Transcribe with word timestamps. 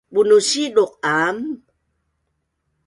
Bunun 0.13 0.39
siduq 0.49 0.91
aam 1.15 1.37